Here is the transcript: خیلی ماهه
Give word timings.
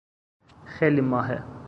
خیلی 0.65 1.01
ماهه 1.01 1.43